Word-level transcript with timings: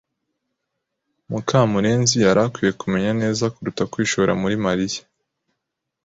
Mukamurenzi 1.29 2.15
yari 2.25 2.41
akwiye 2.47 2.71
kumenya 2.81 3.11
neza 3.21 3.51
kuruta 3.53 3.83
kwishora 3.91 4.31
muri 4.41 4.55
Mariya. 4.65 5.01